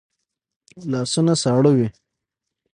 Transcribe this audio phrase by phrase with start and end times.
[0.91, 1.87] لاسونه سړې وي